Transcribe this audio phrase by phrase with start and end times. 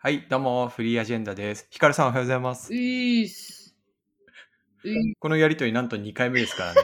[0.00, 1.66] はい、どうも、フリーアジェンダです。
[1.70, 2.72] ヒカルさんおはようございます。
[2.72, 3.74] いいっす。
[4.84, 6.80] いいこのやりとりなんと2回目ですからね。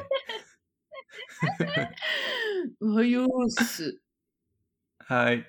[2.82, 4.00] おはようっす。
[4.98, 5.46] はい。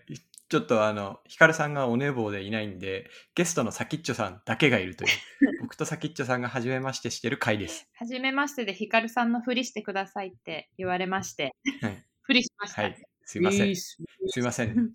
[0.47, 5.09] ちょっとあの、ヒカルさんがお寝坊でいないんで、ゲストのサキッチョさんだけがいるという、
[5.61, 7.89] 僕とサキッチョさんが初めましてしてる回です。
[7.95, 12.05] はじめましてでヒカルさんのふりしてくださいって言われまして、はい。
[12.21, 12.83] ふりしました。
[12.83, 13.03] はい。
[13.23, 13.75] すいません。
[13.75, 13.97] す
[14.37, 14.91] いません。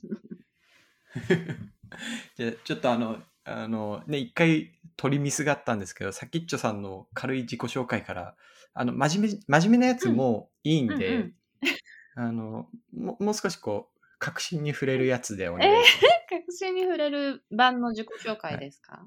[2.37, 8.37] じゃあちょっとあの、あのね、一回取りミスがあったんですけど、サキッチョさんの軽い自己紹介から、
[8.75, 11.35] あの、真面目、真面目なやつもいいんで、うんうん
[12.17, 16.07] あのも、もう少しこう、確信に触れるやつでお願いします。
[16.29, 19.07] 確信に触れる版の自己紹介ですか、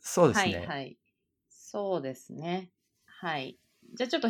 [0.00, 0.56] そうですね。
[0.58, 0.98] はいはい。
[1.48, 2.70] そうですね。
[3.06, 3.58] はい。
[3.94, 4.28] じゃあちょっと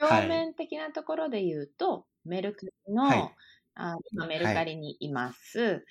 [0.00, 3.34] 表面的なところで言うと、メルカリの、はい
[3.76, 5.84] あ今メルカリにいます。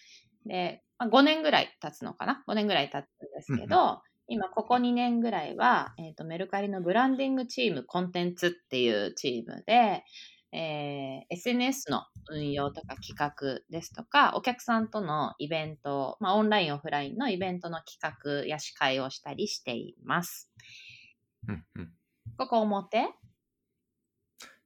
[0.45, 10.03] で、まあ、5年ぐらい経つのかな ?5 年ぐらい経つんですけど、今ここ2年ぐらいは、えー、とメルカリのブランディングチームコンテンツっていうチームで、
[10.53, 20.49] えー SNS の運用とか企画ですとか、お客さんとのイベント、まあ、オンライン、オフラインのイベントの企画や司会をしたりしています。
[21.47, 21.89] うんうん
[22.37, 23.09] ここ表？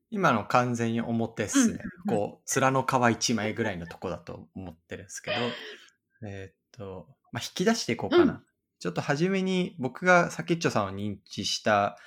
[0.09, 1.79] 今の完全に表っすね。
[2.07, 5.37] うんうんこう、面の皮一枚ぐらいのとこだと思ってるんですけど、
[6.23, 8.33] えーっと、まあ、引き出していこうかな。
[8.33, 8.43] うん
[8.79, 11.97] ちょっと初めに僕がサキッチョさんを認知した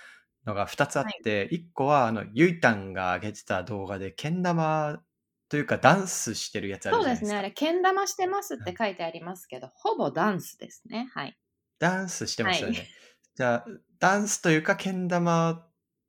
[0.46, 5.02] のが2つあって、1個は、あの、ゆいたんが上げてた動画で、けん玉
[5.48, 7.16] というかダンスしてるやつあるそうでね。
[7.16, 7.66] じゃないですすか。
[7.66, 11.10] あれ、けん玉してますって書いてありますけど、ほぼダンスですね。
[11.12, 11.36] はい。
[11.80, 12.78] ダンスしてましたよね。
[12.78, 12.88] はい
[13.36, 13.64] じゃあ、
[13.98, 15.66] ダンスというか、けん玉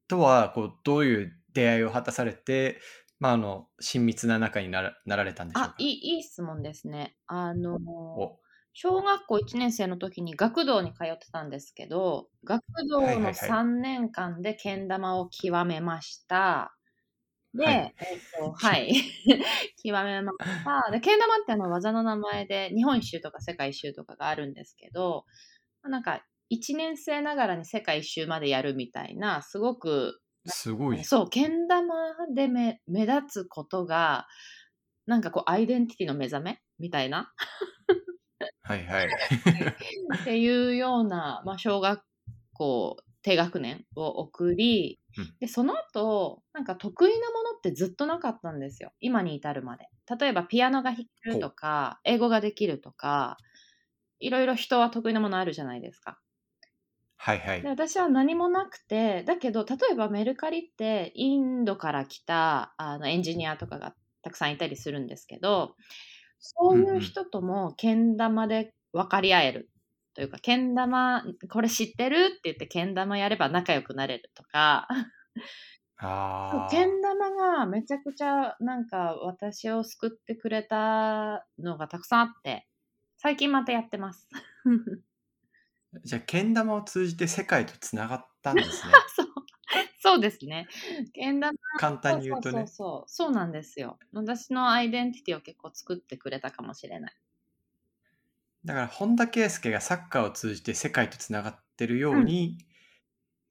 [0.10, 2.82] とは、こう、どういう出会いを果たされて、
[3.22, 5.74] まあ、あの、親密な仲にならなられたんでしょうか？
[5.74, 7.18] あ、いい、いい質問ですね。
[7.28, 7.78] あの、
[8.16, 8.40] お
[8.74, 16.78] 小学校1年生の時に学童に通ってたんですけど、学童のはいはいはい3年間でけん玉を極めました。
[17.56, 18.94] で、はいえっと、はい。
[19.84, 20.38] 極めまし
[20.88, 20.92] た。
[20.92, 25.26] で、けん玉ってあの技の名前で日本一周とか世界一周とかがあるんですけど、
[25.84, 31.04] なんか1年生ながらに世界一周までやるみたいな、すごくすごい。
[31.04, 31.94] そう、けん玉
[32.34, 34.28] で目目立つことが、
[35.06, 37.34] なんかこう、アイデンティティの目覚めみたいな
[38.64, 39.08] はいはい。
[40.22, 42.02] っていうような、まあ、小学
[42.54, 48.94] 校低学年を送りうん、で、その後、なんか得意なものってずっとなかったんですよ。
[49.02, 49.88] 今に至るまで。
[50.20, 53.38] 例えば、ピアノが弾けるとか、英語ができるとか、
[54.20, 56.20] いろいろ人は得意なものあるじゃないですか。
[57.24, 57.70] はいはいで。
[57.70, 65.76] 私は何もなくてだけど例えばメルカリってインドから来たあのエンジニアとかがたくさんいたりするんですけど
[66.40, 69.70] そういう人ともけん玉で分かり合える
[70.16, 72.16] というかけん玉これ知ってる？
[72.30, 74.88] って言ってけん玉やれば仲良くなれるとか
[75.98, 76.82] ああ。
[76.82, 82.68] けん玉がめちゃくちゃなんか私を救ってくれたのがたくさんあって
[83.18, 84.28] 最近またやってます。
[86.04, 88.94] じゃあ、けん玉を通じて世界とつながったんですね。
[89.16, 89.28] そう
[90.00, 90.68] そうですね。
[91.14, 92.60] けん玉簡単に言うとね。
[92.60, 94.00] そうそうそうそうなんですよ。
[94.14, 97.16] 私のアイデンティティを結構作ってくれたかもしれない。
[98.66, 102.58] だから、本田圭佑がサッカーを通じて世界とつながってるように、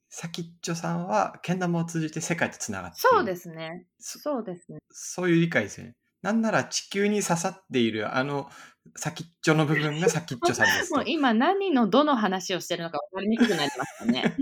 [0.08, 2.98] サキッチョさんはけん玉を通じて世界とつながって。
[3.00, 3.86] そうですね。
[3.98, 4.78] そそうですね。
[4.90, 5.94] そういう理解ですよね。
[6.22, 8.50] なんなら地球に刺さっているあの
[8.96, 11.04] 先っちょの部分が 先っちょさんですともう。
[11.06, 14.36] 今何のどの話をしてるのか分かりにくくなりましたね。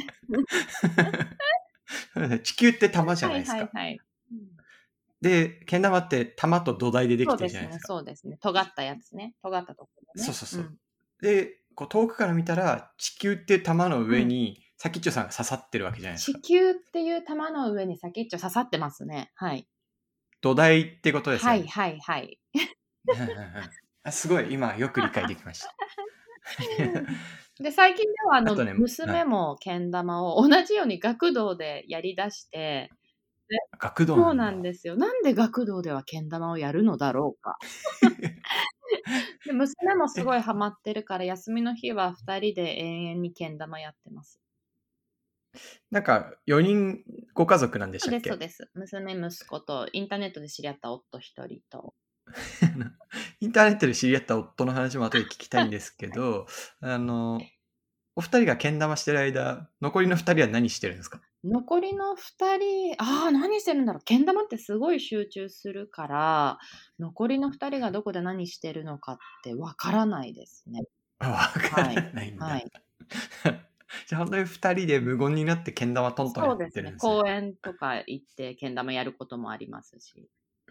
[2.43, 3.57] 地球って玉じゃないですか。
[3.59, 4.01] はいはいはい。
[5.21, 7.81] で、けん玉って玉と土台でできてるじゃないです。
[7.81, 7.87] か。
[7.89, 8.39] そうですね。
[8.41, 9.35] 尖ったやつね。
[9.43, 10.25] 尖ったところね。
[10.25, 10.79] そうそうそううん
[11.21, 16.39] で、こう遠くから見たら地球って玉の上に先っちょさんが刺さってるわけじゃないですか。
[16.39, 19.33] 地球っていう玉の上に先っちょ刺さってますね。
[19.35, 19.69] はい。
[20.41, 21.59] 土台ってことですよね。
[21.59, 22.39] はいはいはい。
[24.13, 25.75] すごい、今よく理解できました。
[27.61, 32.89] で最近ではあのね娘もけん玉を同じように学童でやりだして、
[33.79, 34.97] 学童そうなんですよ。
[34.97, 37.59] なんで学童ではけん玉をやるのだろうか。
[39.45, 44.41] で娘もすごいハマってるから、休みの日は2人で永遠にけん玉やってます。
[45.91, 48.71] なんか4人ご家族なんでしそうです、たっけそうです。
[48.75, 51.95] 娘、息子とインターネットで知り合った夫1人と。
[53.41, 56.47] インターネットで知り合った夫の話も後で聞きたいんですけど、
[56.81, 57.41] あの、
[58.17, 61.23] お二人がけん玉してる間、残りの二人は何してるんですか？
[61.45, 64.03] 残りの2人、ああ、何してるんだろう。
[64.05, 66.59] けん玉ってすごい集中するから、
[66.99, 70.83] 残りの2人がどこで何してるのかってわからないですね。
[71.21, 71.39] あわ
[71.71, 72.47] からないんだ。
[72.47, 72.71] はい。
[74.09, 76.71] じゃあ本当に二人で無言になってけん玉トントンやそうですね。
[76.71, 77.13] ってるんですね。
[77.13, 80.31] 公園とか行って、けん玉やることもありますし。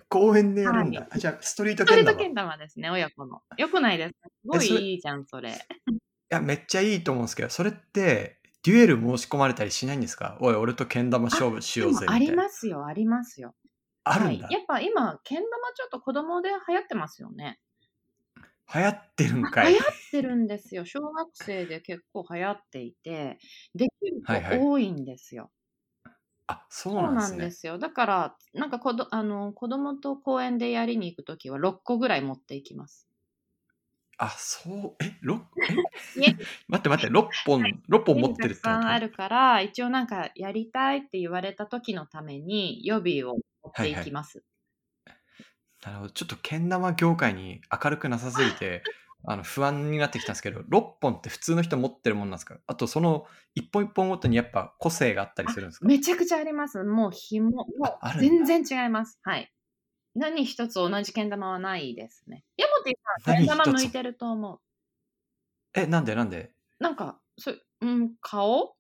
[0.10, 1.02] 公園でやるんだ。
[1.02, 2.12] はいあじゃあストリートストけん玉。
[2.14, 3.42] いリートけん玉ですね、親子の。
[3.58, 4.30] よくないですか
[4.60, 5.54] すごいいいじゃん、それ。
[6.30, 10.40] や、めっちゃいいと思うんですけど、それって、デュエル申し込まれたりしないんですか？
[10.42, 13.54] おい、俺とけん玉勝負しようぜありますよ、ありますよ。
[14.04, 14.46] あるんだ。
[14.48, 14.54] はい。
[14.56, 17.60] やっぱ今、けん玉ちょっと子供で流行ってますよね。
[18.74, 19.78] 流行ってるんかい流行。
[19.78, 20.86] ってるんですよ。
[20.86, 23.40] 小学生で結構流行っていて、
[23.76, 25.52] できるはいはい子多いんですよ。
[26.48, 27.28] あ、そうそうなんですね。
[27.28, 27.78] なんですよ。
[27.80, 33.08] だから、なんか子どあの子供と公園でやりに行くときは6個ぐらい持っていきます。
[34.18, 35.46] あ、そう、え、六
[36.68, 38.78] 待って待って、6本、六本持ってるってこと？
[38.78, 44.44] たくさんあるから、一応なんかやりたいって言われた時のために予備を持っていきます。
[45.84, 46.10] なるほど。
[46.12, 48.84] ちょっとけん玉業界に明るくなさすぎて、
[49.26, 52.58] あの不安になってきたんですけど、6本って普通の人持ってるもんなんですか？
[52.68, 53.26] あと、その
[53.56, 55.88] 1本1本ごとにやっぱ個性があったりするんですか？
[55.88, 56.84] めちゃくちゃあります。
[56.84, 59.20] もう紐、もう全然違います。
[59.24, 59.52] はい。
[60.16, 62.44] 何一つ同じけん玉はないですね。
[62.58, 64.60] ヤモティさん、けん玉向いてると思う。
[65.76, 66.52] え、なんでなんで？
[66.80, 68.76] なんか、そうん、顔？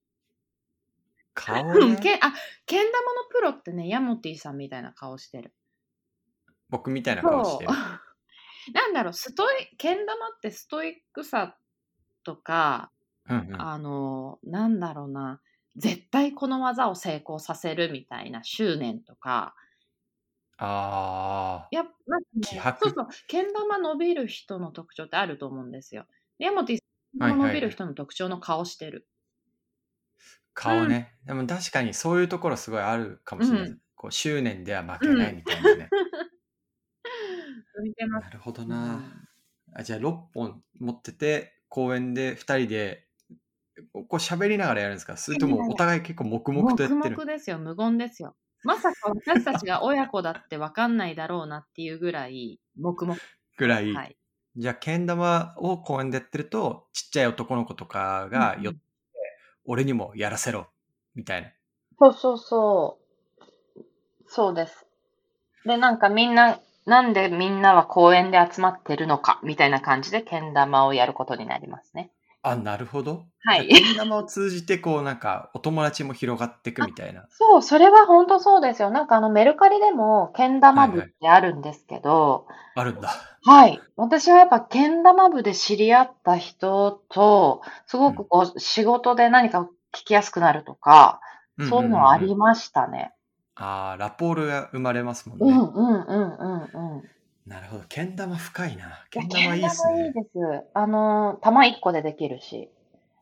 [1.36, 2.00] 顔うん、ね。
[2.02, 2.34] けあ、
[2.66, 5.54] けん玉のプロってね、ヤモティさんみたいな顔してる。
[6.69, 7.72] 僕みたいな顔してる。
[8.74, 11.58] なんだろう、ストイ、けん玉ってストイックさ
[12.24, 12.92] とか、
[13.30, 15.42] うんうん、あの、なんだろうな、
[15.78, 19.56] 絶対この技を成功させるみたいな執念とか、
[20.60, 26.08] あやっなんそうそう、けん玉伸びる人の特徴ってあると思うんですよ。
[26.40, 26.80] ヤモティ
[27.20, 29.08] 伸びる人の特徴の顔してる。
[30.18, 30.24] ー、
[30.56, 33.70] 顔ね、でも確かにそういうところすごいあるかもしれない。
[33.70, 33.78] うん。
[33.96, 35.90] こう執念では負けないみたいなね。
[37.81, 38.25] 見てます。
[38.25, 38.95] なるほどうな。
[38.95, 39.27] ん
[39.74, 43.07] あじゃあ6本持ってて公園で2人で
[43.94, 45.18] こう喋りながらやるんですか？
[45.18, 48.35] それともお互い結構黙々とやってる黙々ですよ、無言ですよ。
[48.63, 53.19] まさか私たちが親子だって分かんないだろうなっていうぐらい、黙々。
[53.57, 54.18] ぐらい、はい。
[54.56, 58.79] じゃあけん玉を公園でやってるとちっちゃい男の子とかがうんうん寄って、
[59.65, 60.68] 俺にもやらせろ
[61.13, 61.50] みたいな。
[62.00, 63.00] そうそうそ
[63.77, 63.83] う。
[64.27, 64.88] そうです。
[65.65, 72.12] で、なんかみんな、なんでみんなは公園で集まってるのかみたいな感じでけん玉をやることになりますね。
[72.42, 73.25] あなるほど。
[73.44, 77.25] はいけん玉を通じてこうなんかお友達も広がっていくみたいな。
[77.30, 78.89] そう、それは本当そうですよ。
[78.89, 83.10] なんかあのメルカリでもけん玉部ってあるんですけど、あるんだ。
[83.44, 83.81] はい。
[83.98, 91.19] 私はやっぱけん玉部で知り合った人と、すごくこう仕事で何か聞きやすくなるとか、
[91.68, 93.12] そういうのはありましたね。
[93.59, 95.45] ああラポールが生まれますもんね。
[95.45, 97.04] うんうんうんうんうん。
[97.48, 97.83] なるほど。
[97.88, 98.86] けん玉深いな。
[98.86, 99.94] いけやん玉いいっすね。
[99.94, 100.68] けん玉いいです。
[100.74, 102.69] あの、玉1個でできるし。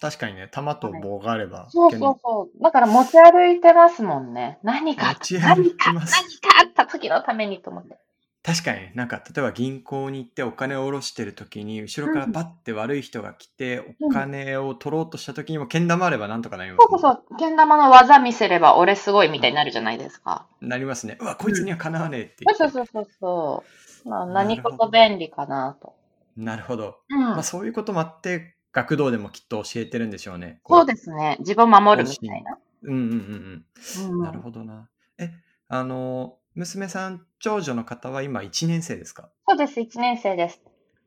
[0.01, 1.69] 確かにね、玉と棒があれば。
[1.69, 2.63] そうけんそうそう。
[2.63, 4.59] だから持ち歩いてますもんね。
[4.61, 7.97] 何か、持ち歩何か、いてます何かあった時のためにと思って。
[8.45, 17.37] 確かになんか例えば銀行に行ってお金を下ろしてる時に後ろからバッて悪い人が来てうんお金を取ろうとした時にもけん玉あればなんとかなりますね、そうそう。
[17.37, 20.47] けん玉の技見せれば俺すごいみたいになるじじゃないですか。
[20.61, 23.63] なりますねうわこいつにはかなわねえってそうそうそうそうそ
[24.05, 24.09] う。
[24.09, 25.93] まあ、何なるほど事便利かなと。
[26.37, 27.19] なるほど、うん。
[27.19, 31.37] まあ、そういうこともあって学童でもきっと教えてるんでしょうねそうですね。
[31.39, 32.57] 自分を守るみたいな。
[32.83, 33.65] うんうんうん
[34.05, 35.31] ううんんなるほどなえ
[35.67, 39.29] あの娘さん長女の方は今1年生ですか？
[39.47, 39.79] そうです。
[39.79, 40.61] 1年生です。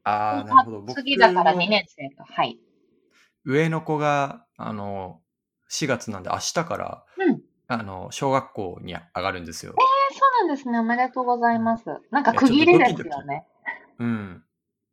[0.05, 2.25] ああなるほど僕次だからの2年生か。
[2.25, 2.59] はい。
[3.45, 5.23] 上の子があの
[5.71, 7.41] 4月なんで明日からうん。
[7.71, 10.79] あの小学校に上がるんですよえそうなんですね。
[10.79, 11.85] おめでとうございます。
[12.11, 13.47] なんか区切りですよね。
[13.99, 14.43] うん。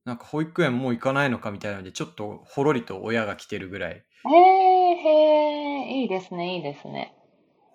[0.03, 3.93] なんか保育園もう行かないのかみたいなので、ちょっとほろりと親が来てるぐらい。
[3.93, 5.09] へえ、へ
[5.87, 7.15] え、いいですね、いいですね。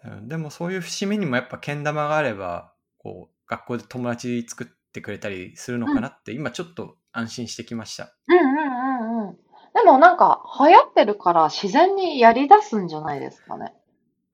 [0.05, 8.15] うん、でもそういう節目にもやっぱけん玉があれば、こう、学校で友達作ってくれたりするのかなって、今ちょっと安心してきました。
[8.29, 9.37] うんうんうんうん。
[9.75, 13.75] でもなんか流行ってるから自然にやり出すんじゃないですかね。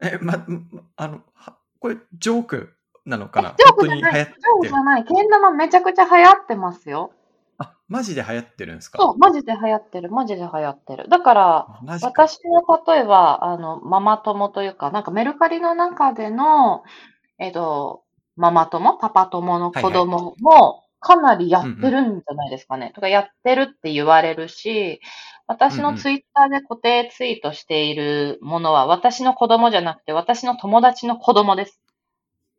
[0.00, 3.54] え、ま、まあの、はこれジョークなのかな？
[3.56, 4.26] ジョークじゃない、ジョー
[4.60, 5.04] クるじゃない。
[5.04, 7.12] けん玉めちゃくちゃ流行ってますよ。
[7.58, 8.98] あ、マジで流行ってるんですか？
[8.98, 11.08] そう、マジで流行ってる、マジで流行ってる。
[11.08, 11.98] だから、か。
[12.02, 16.84] 私の例えば、あの、ママ友というか、なんかメルカリの中での、
[17.38, 18.02] えっと、
[18.36, 22.92] ママ友、パパ友の子供も、かなりやってるんじゃないですかね。
[22.94, 25.00] とか、やってるって言われるし、
[25.46, 31.80] 私のツイッターで固定ツイートしているものは、私の子供じゃなくて、私の友達の子供です。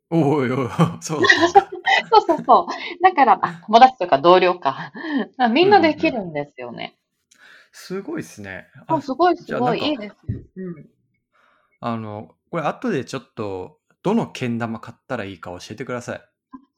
[0.10, 0.70] おいおい
[1.02, 1.28] そうだ。
[2.10, 3.02] そうそうそう。
[3.02, 4.92] だから、あ友達というか同僚か。
[5.52, 6.98] みんなできるんですよね。
[7.72, 8.68] すごいですね。
[8.88, 9.80] あ、すごいすごい。
[9.80, 10.16] いいです。
[10.56, 10.90] うん。
[11.80, 16.22] あの、これ後でちょっと、どのけん玉買ったらいいか教えてください。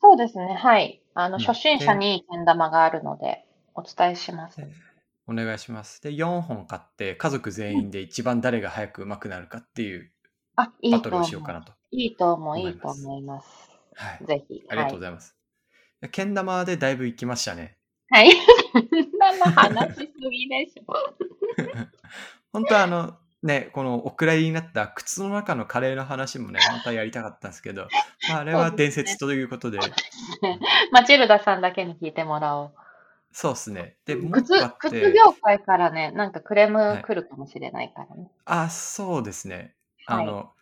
[0.01, 0.53] そうですね。
[0.53, 1.01] はい。
[1.13, 3.45] あの、うん初心者にけん玉があるので、
[3.75, 4.57] お伝えします。
[4.57, 4.67] で
[5.27, 6.01] お願いします。
[6.01, 10.11] で、4本買って、家族全員で一番誰が早く上手くなるかっていう
[10.91, 11.17] バトル。
[11.17, 11.71] をしようかなと。
[11.91, 12.59] いいと思う。
[12.59, 13.68] いいと思います。
[13.99, 14.25] はい。
[14.25, 14.63] ぜひ。
[14.69, 15.03] ありがとうごはい。
[15.03, 15.35] ざいます。
[16.01, 17.77] いやけん玉でだいぶ行きましたね。
[18.11, 18.31] はい。
[18.31, 20.93] そんなの話しすぎでしょ。
[22.53, 27.91] 本当はあの、ね、このお蔵入りになった靴の中のカレーの話もね、本当はやりたかったんですけど、
[28.27, 29.95] まあ、あれは伝説ということで、
[30.91, 32.75] マチルダさんだけに聞いてもらおう。
[33.31, 33.97] そうですね。
[34.05, 38.31] で、もう靴靴て、業界からね、なんかクレーはいム来るかもしれないからね。
[38.45, 39.75] あ、そうですね。
[40.05, 40.53] あはいの、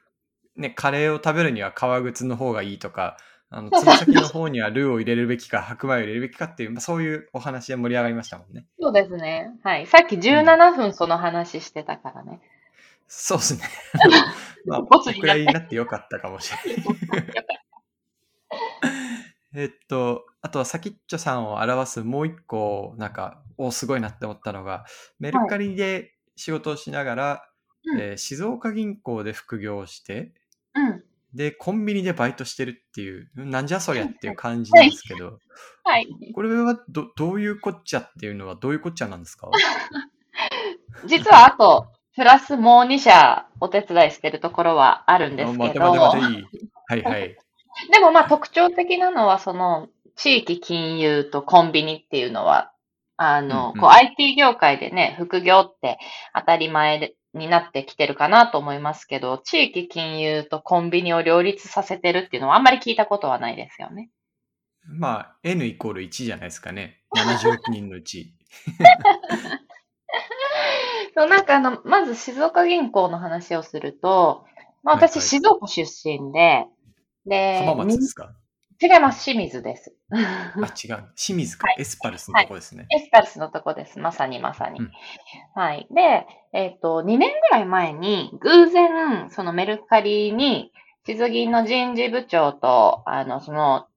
[0.57, 3.17] ね、カレーを食べるには革靴の方がいいとか、
[3.49, 8.65] あの、つま先の方にはルーを入れるべきか、白米を入れるべきかっていう、まあ、そういうお話で盛り上がりましたもんね。
[8.79, 9.51] そうですね。
[9.63, 9.87] はい。
[9.87, 12.41] さっき17分その話してたからね。
[13.07, 13.61] そうですね。
[14.65, 16.85] まあ、おボツになって蔵入りになってよかったかもしれない。
[19.55, 24.85] えっと、あとはサキッチョさんを表すもう一個、なんか、おすごいなって思ったのが、
[25.19, 27.49] メルカリで仕事をしながら、
[27.85, 30.33] うんえー静岡銀行で副業をして、
[30.77, 31.03] うん。
[31.33, 35.39] で、コンビニでバイトしてるっていう、なんじゃそりゃっていう感じなんですけど、
[35.83, 36.07] はい。
[36.33, 39.49] これはどどういうこっちゃっていうのはどういうこっちゃなんですか？
[41.05, 46.47] 実はあと、プラスもう2社お手伝いしてるところはあるんですけ待て待て待ど、ていい。
[46.87, 47.37] はいはい。
[47.91, 52.71] でもまあ特徴的なのはその地域金融とコンビニっていうのは、
[53.17, 55.99] あの、うんうんこう IT 業界でね、副業って
[56.33, 64.09] 当たり前でになってきてるかなと思いますけど、地域金融とコンビニを両立させてるっていうのはあんまり聞いたことはないですよね。
[64.85, 67.01] まあ、N イコール1じゃないですかね。
[67.15, 68.33] 70億人のうち。
[71.15, 74.45] そう、なんかあの、まず静岡銀行の話をすると、
[74.83, 76.65] まあ私、はいはい静岡出身で、
[77.25, 78.33] で、浜松ですか？
[78.81, 79.95] 違います、清水です。
[80.11, 81.09] あ、違う。
[81.15, 81.67] 清水か。
[81.67, 82.87] はいエスパルスのとこですね。
[82.95, 83.99] エスパルスのとこです。
[83.99, 84.79] まさにまさに。
[84.79, 84.91] うん
[85.55, 85.87] はい。
[85.91, 90.71] で、えっ、と、2年ぐらい前に、偶然、そのメルカリに、
[91.05, 93.87] 地図銀の人事部長と、あの、その、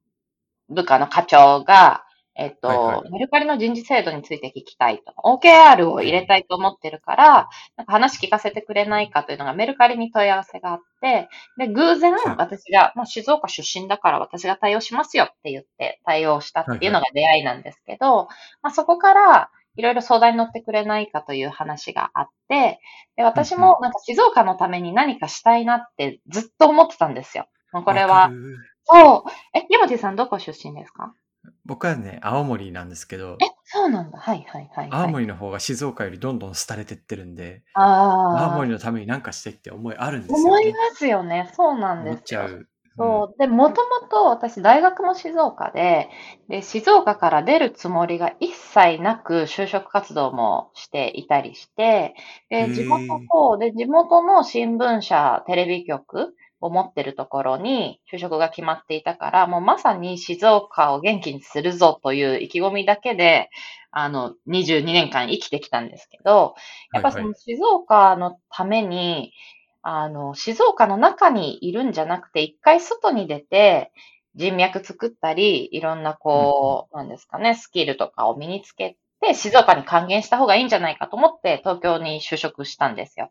[0.71, 2.07] 部下の課長が、
[2.37, 5.13] えっ、と、はいはいメルカリの人事制度について聞きたいと。
[5.25, 18.29] OKR を入れたいと思ってるから、なんか話聞かせてくれないかというのがメルカリに問い合わせがあって、で、偶然はい私が、もう静岡出身だから私が対応しますよって言って対応したっていうのが出会いなんですけど、
[18.63, 22.81] まあ、そこからいろいろ相談に乗ってくれないかという話があって、
[23.17, 27.47] で、私もなんか静岡のために何かしたいなってずっと思ってたんですよ。
[27.73, 28.31] もうこれは。
[28.85, 29.31] そう。
[29.57, 31.15] え、山地さんどこ出身ですか？
[31.64, 34.18] 僕はね、青森なんですけど、え、そうなんだ。
[34.18, 35.02] はいはいはい、はい。
[35.04, 38.52] 青森の方が静岡よりどんどん廃れてってるんで、ああ。
[38.52, 40.44] 青森のために何かしてって思いあるんですよね。
[40.44, 41.50] 思いますよね。
[41.54, 42.23] そうなん思っですよ。
[42.25, 42.68] ちゃう。
[42.99, 43.38] そう。
[43.38, 46.11] で、もともと私大学も静岡で、
[46.49, 52.14] で、静岡から出るつもりが一切なく就職活動もしていたりして、
[52.50, 63.50] で、地元と、で、地元の新聞社、テレビ局を持ってるところに就職が決まっていたから、もうまさに静岡を元気にするぞという意気込みだけで、
[63.90, 66.55] あの、22年間生きてきたんですけど、
[66.93, 69.33] やっぱそはいはいの静岡のために、
[69.83, 73.93] あの、静岡の中にいるんじゃなくて、一回外に出て、
[74.35, 83.31] 人脈作ったり、いろんなこう、なんですかね、スキルとかを身につけて、静岡に還元した方がいいんじゃないかと思って、東京に就職したんですよ。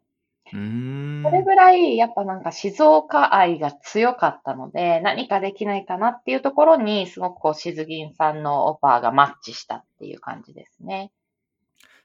[0.53, 1.23] うーん。
[1.23, 11.11] それぐらい、やっぱなんか静岡愛が強かったので、何かできないかなっていうところに、すごくこう、静銀さんのオファーがマッチしたっていう感じですね。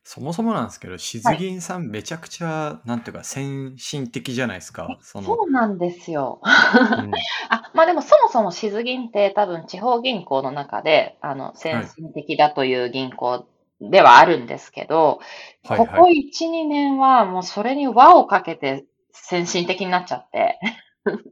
[0.05, 4.99] そもそもなんですけど、しずぎんさんめちゃくちゃ、なんていうか、先進的じゃないですか。
[5.01, 6.41] その、そうなんですよ。
[6.43, 7.11] うん
[7.49, 13.47] あ、まあでもそもそも静銀って多分地方銀行の中で、あの、先進的だという銀行
[13.91, 15.21] ではあるんですけど、
[15.65, 16.31] はいここはい。
[16.33, 20.59] 1、2年はもうそれに輪をかけて先進的になっちゃって。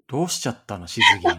[0.06, 1.30] どうしちゃったの、しずぎん。
[1.32, 1.34] い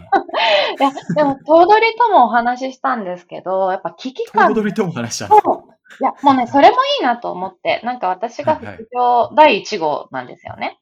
[0.80, 5.73] や、でも、頭取ともお話ししたんですけど、やっぱ危機感頭取とも話したの。
[6.00, 10.80] いや、もうね、それもいいなと思って、なんか私が副業第1号なんですよね。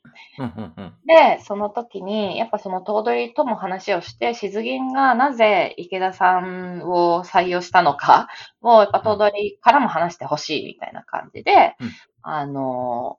[1.06, 8.28] で、その時に、やっぱその頭取とも話をして、しず銀がなぜ池田さんを採用したのか
[8.62, 11.90] を、やっぱ頭取からも話してほしいみたいな感じで、うん。
[12.23, 13.18] あの、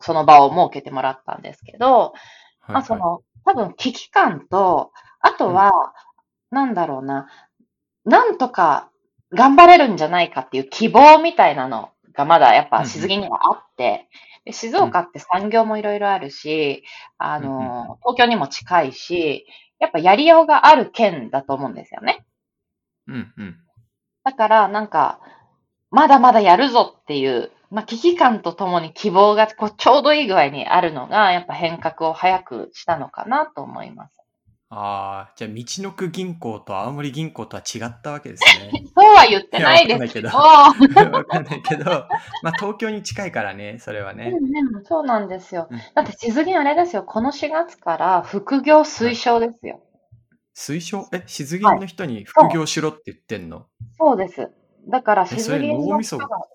[0.00, 2.12] その場を設けてもらったんですけど、
[2.60, 5.72] はいまあその、多分危機感と、あとは、
[6.50, 7.28] なんだろうな、
[8.04, 8.89] なんとか
[9.34, 14.08] 頑張れるんじゃないかっていう希望みたいなのがまだやっぱ静銀にはあって、
[14.44, 16.84] で静岡って産業もいろいろあるし、
[17.18, 19.46] あの、東京にも近いし、
[19.78, 22.24] やっぱやりようがある県だと思うんですよね。
[23.08, 23.56] うんうん。
[24.24, 25.20] だから、なんか、
[25.90, 34.19] まだまだやるぞっていう、まあ、危機感とともに希望がこうちょうどいい具合にあるのが、やっぱ変革を早くしたのかなと思います。
[34.72, 38.70] ああ、じゃあ、道のく銀行と青森銀行とは違ったわけですね。
[38.96, 40.72] そうは言ってないですけど、 わ
[41.24, 41.84] かんないけど、
[42.44, 44.32] まあ、東京に近いからね、それはね。
[44.32, 45.66] うんうんそうなんですよ。
[45.70, 49.82] うんだって、静銀あれですよ、この4月から副業推奨ですよ。
[50.54, 51.08] 推奨？
[51.12, 53.66] え、静銀の人に副業しろって言ってんの、
[53.98, 54.50] そうです。
[54.88, 56.46] だから、それ静銀脳みその人が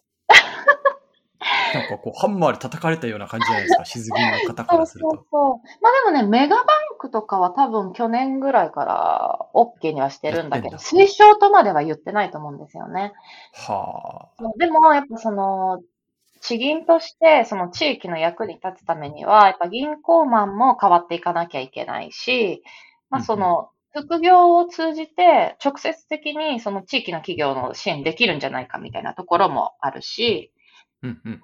[1.76, 5.10] なんかこう、ハンマーで叩かれたような感じじゃないですか、 静銀の方からすると。
[5.10, 5.68] そうそう。
[5.82, 6.66] まあでもね、メガバン
[6.98, 13.14] クとかは多分去年ぐらいから OK にはしてるんだけど、推奨とまでは言ってないと思うんですよね。
[13.54, 14.44] はあ。
[14.58, 15.82] でも、やっぱその、
[16.42, 22.64] 地銀として、その地域の役に立つためには、やっぱ銀行マンも変わっていかなきゃいけないし、
[23.10, 30.52] まあその、副業を通じて直接的にその地域の企業の支援できるんじゃないかみたいなところもあるし、
[31.02, 31.44] うんうん。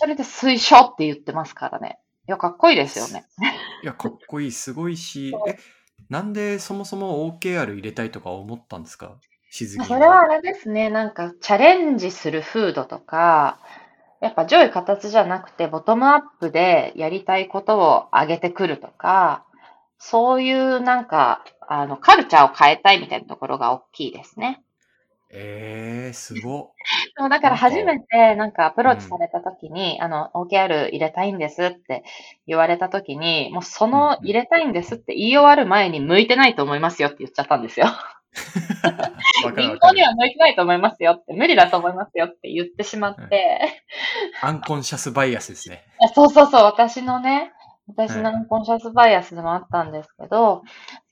[0.00, 1.98] それで推奨って言ってますからね。
[2.26, 3.26] いや、かっこいいですよね。
[3.82, 5.58] いや、かっこいい、すごいしえ、
[6.08, 9.16] なんでそもそも OKR 入れたいとか思ったんですか？
[9.52, 13.58] それはあれですね、なんかチャレンジする風土とか、
[14.20, 19.44] やっぱ上位形じゃなくてボトムアップでやりたいことを上げてくるとか、
[19.98, 24.62] そういうなんか、あの、カルチャーを変えたいみたいなところが大きいですね。
[25.32, 26.72] えー、すご。
[27.16, 32.02] そうだから初めてなんかアプローチされた時に、あの、OKR 入れたいんですって
[32.46, 37.86] 言われた時に、もうその入れたいんですって言い終わる前に向いてないと思いますよって言っちゃったんですよ。
[39.56, 39.78] 銀。
[39.78, 43.82] 行には向いてないと思いますよって、無理だと思いますよって言ってしまって、
[44.40, 45.84] アンコンシャスバイアスですね。
[46.02, 47.52] あそうそうそう、私のね、
[47.96, 50.62] 私のコンシャスバイアスでもあったんですけど、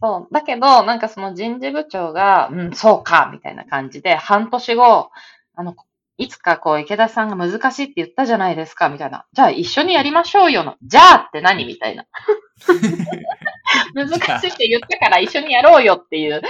[0.01, 5.11] そう、だけど、なんかその人事部長が、うん、そうか、みたいな感じで、半年後、
[5.55, 5.75] あの、
[6.19, 9.25] いつかこう、池田さんが難しいって言ったじゃないですか、みたいな。
[9.33, 10.77] じゃあ一緒にやりましょうよの。
[10.83, 12.07] じゃあって何みたいな。
[13.95, 14.09] 難
[14.41, 16.43] しいって言ったから一緒にやろうよっていう。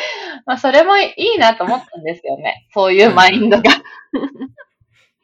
[0.46, 2.66] まあ、それもいいなと思ったんですよね。
[2.72, 3.70] そういうマインドが。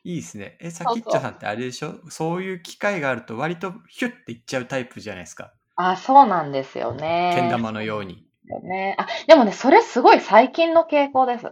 [0.05, 0.59] いいですね。
[0.61, 1.95] え、さきっちょさんってあれでしょ？
[2.11, 5.53] そういう機会があると割とヒュッていっちゃうタイプじゃないですか？
[5.77, 7.33] あ、そうなんですよね。
[7.35, 8.27] けん玉のように。
[8.47, 8.97] よね。
[8.99, 11.51] あ、でもね、それすごい最近の傾向です。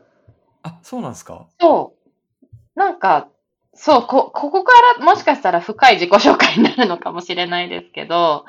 [0.63, 1.47] あ、そうなんですか？
[1.61, 1.97] そ
[2.45, 2.79] う。
[2.79, 3.29] なんか、
[3.75, 8.45] そう、こ、ここからもしかしたら深い自己紹介になるのかもしれないですけど、は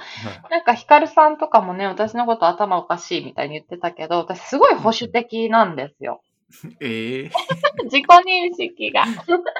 [0.50, 6.22] いなんかヒカルさんとかもね、私のこと頭おかしいみたいに言ってたけど、私すごい保守的なんですよ。
[6.80, 7.32] えー、
[7.86, 9.06] 自己認識が。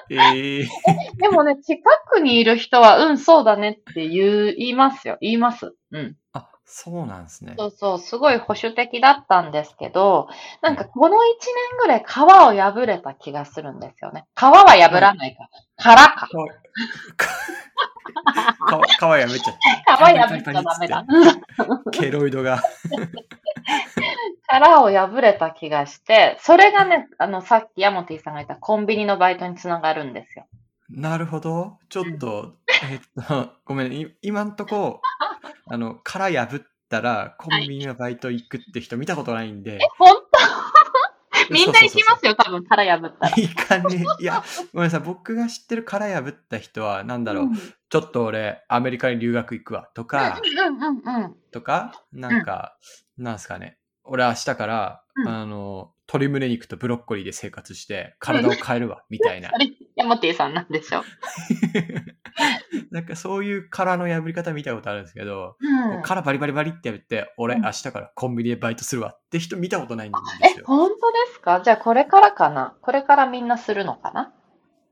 [0.10, 0.68] えー、
[1.18, 5.18] でもね、近くにいる人は、うん、そうだねって言う言いますよ。
[5.22, 5.74] 言います。
[5.92, 6.16] うん。
[6.34, 7.56] あ、そうなんですね。
[7.58, 10.28] そうそう、すごい保守的だったんですけど、
[10.62, 14.26] なんかこの1年ぐらい皮を破れた気がするんですよね。
[14.36, 15.50] 皮は破らないか。
[15.78, 16.28] 殻か。
[18.68, 21.06] かわ、かわやめちゃっ皮破っちゃダメだ。
[21.06, 21.92] た。
[21.92, 22.62] ケロイドが。
[24.48, 30.46] 殻を破れた気がして、それがね、あの、さっきヤモティさんが言ったコンビニのバイトにつながるんですよ。
[30.90, 31.78] なるほど。
[31.90, 32.54] ちょっと、
[32.90, 35.02] えっと、ごめん、い今んとこ、
[35.68, 39.80] あの、殻破ったらコンビニのバイト行くって人見たことないんで。
[39.98, 40.74] 本当？
[41.50, 42.18] みんな行きまよ。
[42.20, 43.36] すよ、多分殻破ったら。
[43.36, 45.00] いかねいや、ごめんなさい。
[45.02, 47.54] 僕が知ってる殻破った人は、なんだろう、うん
[47.90, 51.36] ちょっと俺、アメリカに留学行くわ、とか、うんうんうんうん。
[51.52, 52.76] とか、なんか、
[53.20, 53.78] なんすかね。
[54.04, 59.58] 俺明日から、うんあの、鶏胸肉とブロッコリーで生活して、体を変えるわ、みたいなあ。
[59.58, 61.00] れ、ヤモティさんなんでしょ？
[61.00, 61.04] う。
[62.92, 66.02] なんかそういう殻の破り方見たことあるんですけど、うん。
[66.04, 70.66] 殻バリバリバリって破って、俺うん明日からコンビニでバイトするわって人見たことないんでえす、よ。
[70.68, 71.62] 本当ですか？
[71.62, 72.76] じゃあこれからかな？
[72.82, 74.32] これからみんなするのかな？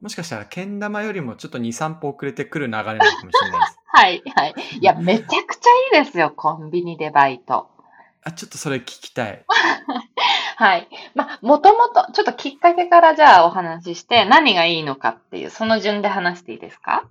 [0.02, 3.78] もしかしたら、けん玉よりもちょっと2、3歩遅れてくる流れなのかもしれないです。
[3.94, 4.56] はい、はい。
[4.80, 7.70] いや、めちゃくちゃいいですよ、コンビニでバイト。
[8.24, 9.44] あ、ちょっとそれ聞きたい。
[10.58, 10.88] はい。
[11.16, 17.04] まあ、もともと、ちょっときっかけからじゃあお話しして、何がいいのかっていう、その順で話していいですか？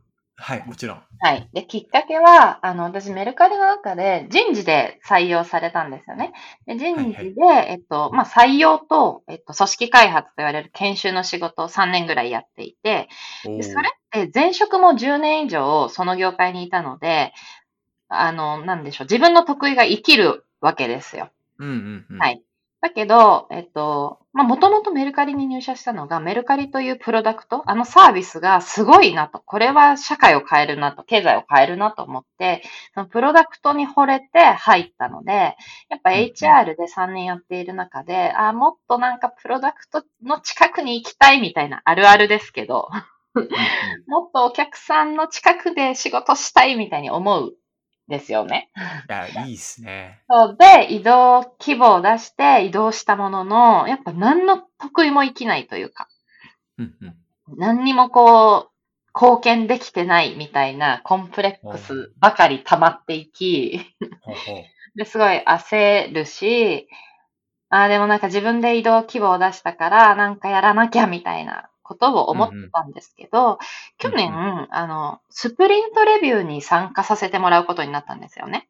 [0.42, 1.02] はい、もちろん。
[1.18, 1.50] はい。
[1.52, 6.32] で、きっかけは、あの、私、メルカリの中で人事で採用されたんですよね。
[6.64, 13.08] で、人事で、えっと、まあ、採用と、えっと、組織開発と言われる研修の仕事を3年ぐらいやっていて、
[13.44, 13.92] でそれっ
[14.26, 17.34] て前職も10年以上その業界にいたので、
[18.08, 21.30] あの、なんでしょう、自分の得意が生きるわけですよ。
[21.58, 22.18] うんうんうん。
[22.18, 22.42] はい
[22.80, 32.62] だけど、えっと、まあ、もともとメルカリに入社したのが、メルカリというプロダクト、あのサービスがすごいなと、これは社会を変えるなと、経済を変えるなと思って、
[32.94, 35.56] そのプロダクトに惚れて入ったので、
[35.90, 42.88] やっぱ HR で3年やっている中で、あ、もっとなんかプロダクトの近くに行きたいみたいなあるあるですけど、
[44.08, 47.56] もっとお客さんの近くで仕事したいみたいに思う
[48.10, 48.70] ですよね。
[49.08, 50.20] いや、いいっすね。
[50.28, 56.08] そうで、移動規模を出して移動したものの、やっぱ何の得意も生きないというか、
[56.76, 57.16] うんうん。
[57.56, 58.70] 何にもこう、
[59.14, 63.80] 貢献できてないみたいなコンプレックスばかり溜まっていき。
[64.94, 66.88] で、すごい焦るし、
[67.70, 73.58] ああ、でもなんか自分で移動規模を出したから、なんかやらなきゃみたいなことを思ったんですけど、
[73.98, 78.68] 去年、うんあの、スプリントレビューに参加させてもらうことになったんですよね。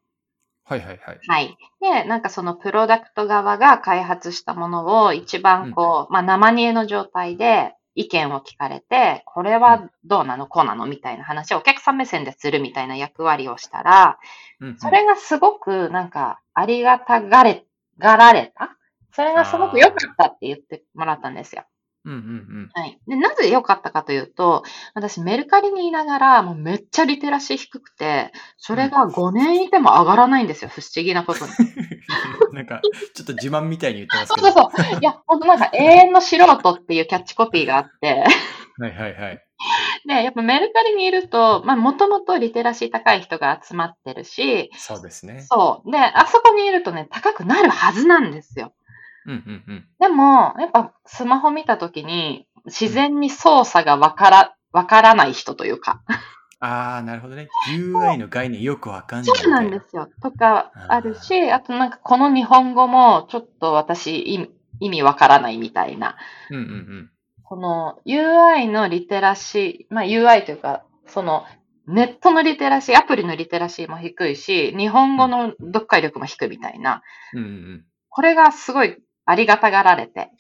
[0.65, 1.19] はいはいはい。
[1.27, 1.59] はい。
[1.81, 10.47] で、なんかそのプロダクト側が開発したものを一番こう、まあ生煮えの状態で意見を聞かれて、これはどうなの？
[10.47, 10.87] こうなの？
[10.87, 14.19] みたいな話をお客さん目線でするみたいな役割をしたら、
[14.61, 17.65] うんうんそれがすごくなんかありがたがれ、
[17.99, 18.77] がられた？
[19.13, 21.65] それがすごく良かったって言ってもらったんですよ。
[22.05, 22.71] うんうんうん。
[22.73, 22.99] はい。
[23.07, 24.63] で、なぜ良かったかというと、
[24.95, 30.71] 私メルカリにいながら、もうめっちゃリテラシー低くて、それが5年いても上がらないんですよ。
[30.71, 31.51] 不思議なことに。
[32.53, 32.81] なんか、
[33.15, 34.53] ちょっと自慢みたいに言ってますそうけど。
[34.53, 35.01] そうそう。
[35.01, 38.25] いや、ほんとなんか永遠の素人っていうキャッチコピーがあって、
[38.79, 39.45] はいはいはい。
[40.07, 45.43] で、やっぱメルカリにいると、まあもともとリテラシー高い人が集まってるし、そうですね。
[45.43, 45.91] そう。
[45.91, 48.73] で、あそこにいるとね、高くなるはずなんですよ。
[49.27, 49.89] うんうんうん。
[49.99, 56.03] でも、やっぱスマホ見たときに、自然に操作がわから、わからない人というか。
[56.61, 57.49] ああ、なるほどね。
[57.75, 59.63] UI の概念よくわかんないみそうな。
[59.63, 60.09] なんですよ。
[60.23, 66.17] とかあるし、あとなんかこの日本語もちょっと私意味意味わからないみたいな。
[66.51, 67.11] うんうんうん。
[67.45, 71.45] この UI のリテラシー、まあ UI というか、その
[71.87, 77.03] ネットのリテラシー、アプリのリテラシーも低いし、日本語の読解力も低いみたいな。
[77.33, 78.99] うんうんこれがすごい
[79.31, 80.31] ありがたがられて。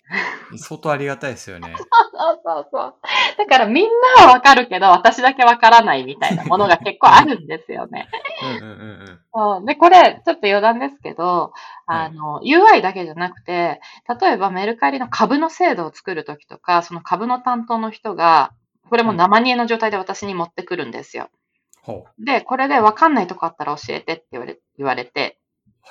[0.51, 0.59] うん。
[0.59, 1.75] 相当ありがたいですよね。
[1.79, 2.95] そうそうそう。
[3.39, 3.87] だからみん
[4.19, 8.09] なはわかるけど、私だけわからないみたいなものが結構あるんですよね。
[8.43, 9.21] うんうんうんうん。
[9.33, 11.53] そうで、これ、ちょっと余談ですけど、
[11.87, 13.81] あの、UI だけじゃなくて、
[14.21, 18.53] 例えばメルカリの株の制度を作るときとか、その株の担当の人が、
[18.89, 21.31] これも生煮えの状態で私に持ってくるんですよ。
[21.83, 25.40] ほで、これで分かんないとこあったら教えてって言われ言われて、う。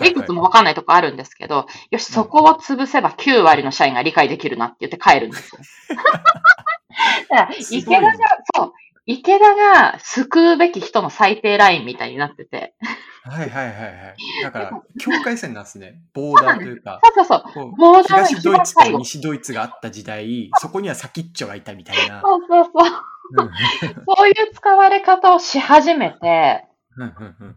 [0.02, 5.62] いくつも分かんないとこあるんですけど、よし、そこを潰せば9割の社員が理解できるなって言って帰るんですよ。
[7.30, 8.12] だから池田が、
[8.56, 8.74] そう、
[9.06, 12.76] 池田が救うべき人の最低ラインみたいになってて、
[13.24, 14.16] はいはいはいはい。
[14.44, 16.02] だから、 境界線なんですね。
[16.14, 17.00] ボーダーというか。
[17.16, 18.76] そうそうそう、ボーダーの東ドイツ。
[18.76, 22.22] と西ドイツがあった時代、そこには先っちょがいたみたいな。
[22.22, 22.92] そうそうそう。
[23.32, 23.52] うん
[24.18, 26.66] そういう使われ方をし始めて、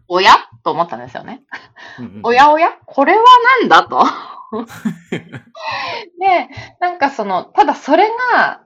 [0.07, 0.31] おや？
[0.63, 1.43] と思ったんですよね。
[2.23, 2.71] おやおや？
[2.85, 3.23] これは
[3.61, 3.83] なんだ？
[3.83, 4.05] と。
[6.19, 8.61] で、なんかその、ただそれが、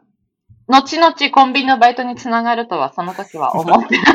[0.67, 4.11] 後々コンビニのバイトにつながるとは、その時は思ってなか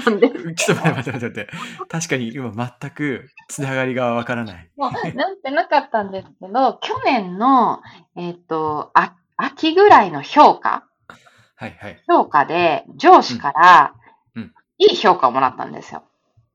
[0.00, 0.54] ったんです。
[0.66, 1.48] ちょっと待って待って待って。
[1.88, 4.70] 確かに今全くつながりがわからない。
[4.76, 7.82] もう、なんてなかったんですけど、去年の、
[8.16, 10.84] えっ、と、あ、秋ぐらいの評価？
[11.56, 12.02] はいはい。
[12.06, 14.05] 評価で、上司からうんうん、
[14.78, 16.04] いい評価をもらったんですよ。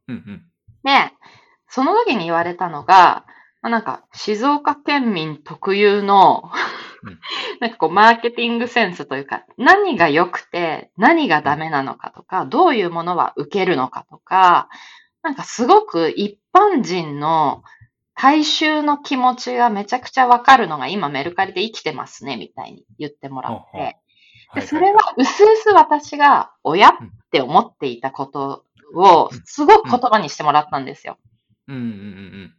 [0.08, 0.46] うんうん。
[0.84, 1.12] で、
[1.68, 3.26] その時に言われたのが、
[3.62, 6.52] まあなんか、静岡県民特有の
[7.04, 7.20] うん、
[7.60, 14.70] なんかこう、マーケティングセンスというか、何が良くて、何がダメなのかとか、どういうものは受けるのかとか、
[15.24, 17.64] なんかすごく一般人の
[18.16, 23.98] 大衆の気持ちがめちゃくちゃわかるのが今メルカリで生きてますね、みたいに言ってもらって、
[24.60, 26.92] それは、うすうす私が、親っ
[27.32, 31.18] て思っていたことを、すごく言葉にしてもらったんですよ。
[31.68, 32.54] うんうんうん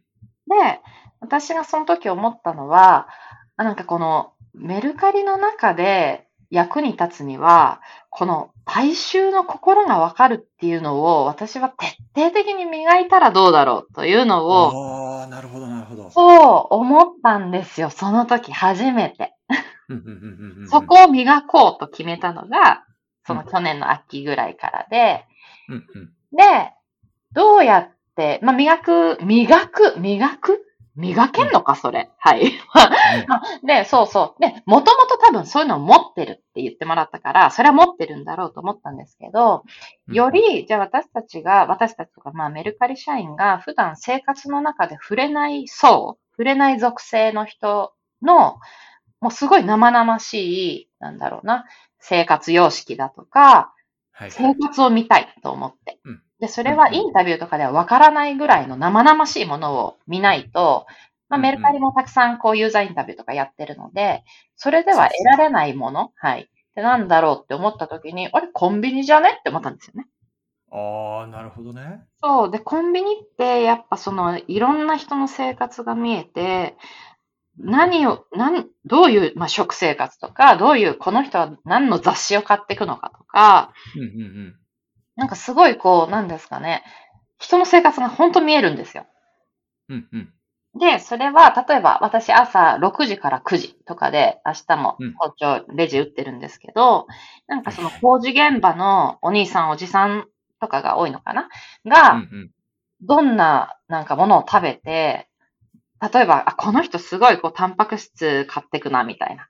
[0.45, 0.81] で、
[1.21, 3.07] 私がその時思ったのは、
[3.55, 16.09] あなんかこの、メルカリの中で役に立つには、この大衆の心がわかるっていうのを、私は徹底的に磨いたらどうだろうというのを、なるほどなるほど。
[16.11, 17.89] そう思ったんですよ。
[17.89, 19.33] その時初めて。
[20.69, 22.85] そこを磨こうと決めたのが、
[23.25, 25.25] その去年の秋ぐらいからで、
[25.69, 26.73] うんうんで、
[27.33, 30.65] どうやって、まあ、磨く、磨く、磨く？
[30.95, 32.11] 磨けんのか、それ。
[32.19, 32.51] はい。
[33.65, 34.41] で、そうそう。
[34.41, 39.63] で、もともと多分そういうのを持ってるって言ってもらったから、それは持ってるんだろうと思ったんですけど、
[40.07, 48.59] うんより、じゃあ私たちが、私たちとか、まあメルカリ社員が普段生活の中で触れない層触れない属性の人の、
[49.23, 50.33] もうすごい生々し
[50.81, 51.65] い、なんだろうな、
[51.99, 53.73] 生活様式だとか、
[54.11, 54.31] はい。
[54.31, 56.21] 生活を見たいと思ってうん。
[56.39, 60.85] で、それはインタビューとかではわからないぐらいの生々しいものを見ないと、
[61.29, 64.25] まあ、メルカリもたくさんこうユーザーインタビューとかやってるので、
[64.57, 66.49] それでは得られないもの、はい。
[66.75, 70.07] で、なんだろうって思った時に、あれ、コンビニじゃねって思ったんですよね。
[70.69, 72.03] ああ、なるほどね。
[72.21, 72.51] そう。
[72.51, 76.75] で、コンビニって、やっぱその、いろんな人の生活が見えて、
[77.59, 84.55] 何を、何、どういう、まあ、食生活とか、どういう、この人は何の雑誌を買っていくのかとか、うんうんうん。
[85.15, 86.83] なんかすごいこう、なんですかね、
[87.39, 89.05] 人の生活が本当見えるんですよ。
[89.89, 90.33] うんうん。
[90.79, 97.07] で、それは、例えば私朝6時から9時とかで明日もうん包丁レジ打ってるんですけど、
[97.47, 100.27] なんかその工事現場のお兄さんおじさん
[100.61, 101.49] とかが多いのかな？
[101.85, 102.51] うんが、うん。
[103.01, 105.29] どんななんかものを食べて、
[106.01, 109.47] 例えば、あ、この人すごいこうタンパク質買ってくな、みたいな。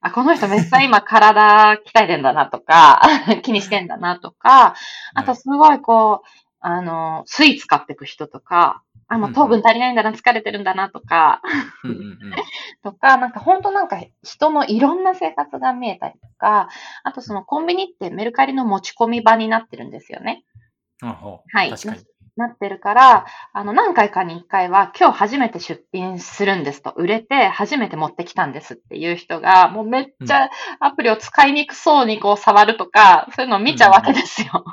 [0.00, 3.00] あ、この人めっちゃ今体鍛えてんだなとか、
[3.42, 4.74] 気にしてんだなとか、
[5.14, 6.28] あとすごいこう、
[6.60, 11.40] あの、スイーツ買ってく人とか、あ、もう糖分足りないんだな、疲れてるんだなとか、
[11.84, 12.18] うんうんうん。
[12.82, 16.68] とか、なんか本当なんか人のいろんな生活が見えたりとか、
[17.04, 20.44] あとそのコンビニってメルカリの持ち込み場になってるんですよね。
[21.52, 22.04] はい確かに。
[22.36, 34.64] なってるから、あの何回かに一回は今日初めて出品するんですと、売れて初めて持ってきたんですっていう人が、もうめっちゃアプリを使いにくそうにこう触るとか、そういうのを見ちゃうわけですよ。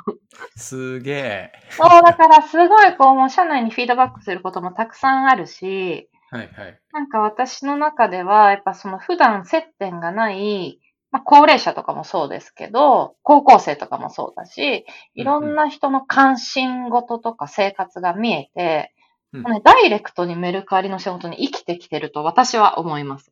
[0.56, 1.52] すげえ。
[1.70, 6.80] そう、だからすごいこうもう社内にフィードバックすることもたくさんあるし、はいはい。
[6.92, 10.80] なんか私の中では、やっぱその普段接点がない、
[11.14, 18.92] まあ高齢者とかもそうですけど、高校生とかもそうだし、いろんな人の関心事とか生活が見えて、
[19.32, 23.30] うんね、ダイレクトにメルカリの仕事に生きてきてると私は思います。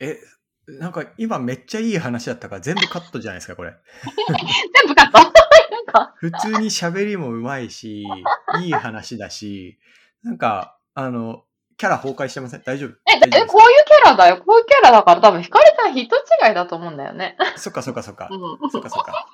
[0.00, 0.16] え、
[0.66, 3.74] なんか今めっちゃいい話だったから全部カットじゃないですか、これ。
[4.82, 5.20] 全部カット？
[6.16, 8.06] 普通に喋りもうまいし、
[8.62, 9.78] いい話だし、
[10.22, 11.44] なんか、あの、
[11.82, 12.62] キャラ崩壊してません？
[12.64, 12.90] 大丈夫？
[13.10, 14.36] え、こういうキャラだよ。
[14.36, 16.16] こういうキャラだから多分、ヒカリさん人
[16.46, 17.36] 違いだと思うんだよね。
[17.56, 18.28] そっかそっかそっか。
[18.30, 18.70] うん。
[18.70, 19.26] そっかそっか。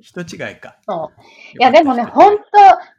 [0.00, 0.78] 人違いか。
[0.84, 1.56] そう。
[1.60, 2.44] いや、でもね、よかっほんと、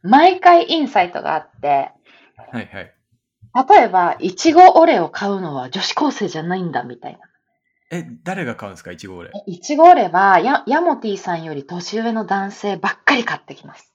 [0.04, 1.92] 毎回インサイトがあって、
[2.38, 2.94] たはいはい。
[3.78, 7.20] 例えば、いちごオレを買うのは女子高生じゃないんだみたいな。
[7.92, 9.32] え、誰が買うんですかいちごオレ？
[9.36, 13.94] えいちごオレは、や、ヤモティさんより年上の男性ばっかり買ってきます。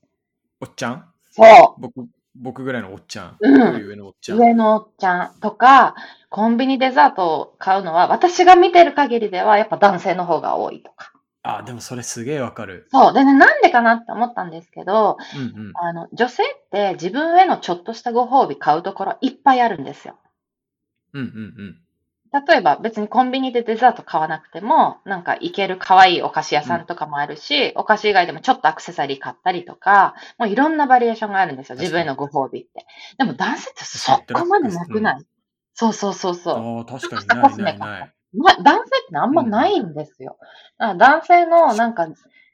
[0.61, 1.09] おっちゃん？
[1.31, 2.07] そ僕、
[2.41, 3.37] 僕ぐらいのおっちゃん。
[3.41, 4.39] うん上のおっちゃう。
[4.39, 4.41] ん。
[4.41, 5.95] 上のおっちゃんとか、
[6.31, 11.13] コンビニデザートを買うのは、私が見てる限りでは、やっぱ男性の方が多いとか。
[11.43, 12.89] あ、でもそれすげえわかる。
[12.91, 13.13] そう。
[13.15, 15.73] でね、なんでかなって思ったんですけど、うんうん。
[15.75, 20.17] あの、女性って自分へのちょっとしたご褒美買うところいっぱいあるんですよ。
[21.15, 21.31] うんうんう
[21.71, 21.79] ん。
[22.33, 31.79] 例えば別にコンビニでデザート買わなくても、なんか行ける可愛いお菓子屋さんとかもあるし、お菓子以外でもちょっとアクセサリー買ったりとか、もういろんなバリエーションがあるんですよ。
[31.79, 32.87] 自分へのご褒美って。
[33.17, 35.25] でも男性ってそこまでなくない、
[35.75, 36.79] そうそうそうそう。
[36.79, 38.13] ああ、確かにないないない。
[38.35, 40.37] ま、男性ってあんまないんですよ。
[40.79, 42.09] だから男性のなんか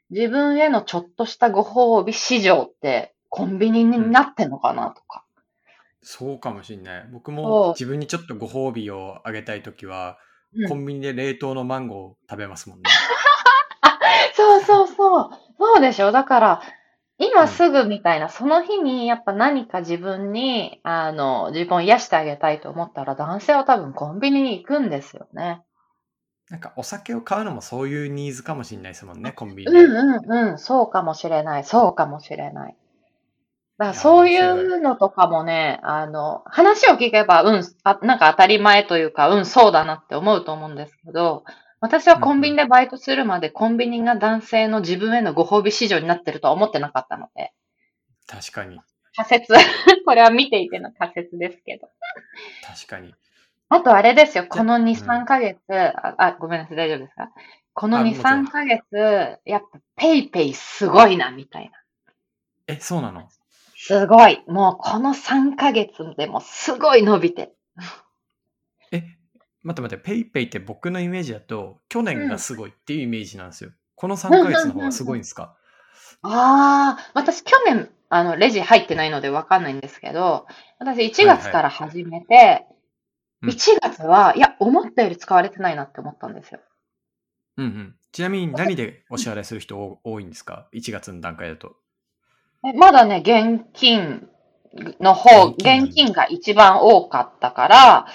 [0.09, 5.24] 自分へのちょっとしたご褒美市場ってコンビニになってんのかなとか。
[6.07, 7.09] そうかもしんない。
[7.11, 10.25] 僕も自分にちょっとご褒美をあげたいときは、うん
[10.69, 12.83] コンビニで冷凍のマンゴーを食べますもんね。
[14.35, 15.29] そうそうそう。
[15.59, 16.13] そうでしょ。
[16.13, 16.61] だから、
[17.17, 25.61] 今すぐみたいな、その日にやっぱ何か自分に、あの、自分を癒してあげたいと思ったら、男性は多分コンビニに行くんですよね。
[26.49, 29.83] なんかお酒を買うのもそういうニーズかもしんないですもんね、コンビニで。
[29.83, 30.57] うんうんうん。
[30.57, 31.65] そうかもしれない。
[31.65, 32.77] そうかもしれない。
[33.77, 41.43] だからそういうのとかもね、あの、話を聞けば、うん、あなんか当たり前というか、うん、そうだなって思うと思うんですけど、
[41.81, 47.51] 私はコンビニでバイトするまで、コンビニが男性の自分へのご褒美市場になってるとは思ってなかったので、
[48.27, 48.79] 確かに。
[49.15, 49.53] 仮説。
[50.05, 51.89] これは見ていての仮説ですけど。
[52.65, 53.13] 確かに。
[53.69, 57.29] あとあれですよ、この2、うん3ヶ月、あ、あごめんなさい、大丈夫ですか？
[57.73, 61.77] この2、あもちろん3ヶ月、やっぱ PayPay すごいな、みたいな。
[62.67, 63.27] え、そうなの？
[63.87, 64.41] すごい。
[64.47, 67.53] もうこの3ヶ月でもすごい伸びて。
[68.91, 69.03] え、
[69.61, 73.71] 待って待って、 PayPay って僕のイメージだと、去年がすごいっていうイメージなんですよ。
[73.95, 75.55] この3ヶ月の方がすごいんですか？
[76.23, 80.47] ああ、私去年、あの、レジ入ってないのでわかんないんですけど、
[80.79, 82.75] 私1月から始めて、うん
[83.49, 86.61] 1月は、いや、思ったより使われてないなって思ったんですよ。
[87.57, 87.95] うんうん。
[88.11, 91.75] ちなみに何でお支払いする人多多いんですか ?1 月の段階だと。
[92.65, 94.27] えまだね、現金
[94.99, 98.07] の方、現金が一番多かったから、